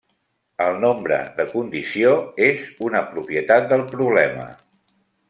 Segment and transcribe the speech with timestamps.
[0.67, 2.13] El nombre de condició
[2.49, 4.49] és una propietat del problema.